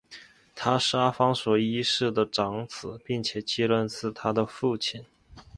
[0.55, 5.05] 他是阿方索一世的长子并且继任自他的父亲。